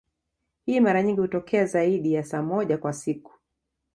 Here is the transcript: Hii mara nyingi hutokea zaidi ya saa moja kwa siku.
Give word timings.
Hii 0.65 0.79
mara 0.79 1.03
nyingi 1.03 1.21
hutokea 1.21 1.65
zaidi 1.65 2.13
ya 2.13 2.23
saa 2.23 2.41
moja 2.41 2.77
kwa 2.77 2.93
siku. 2.93 3.39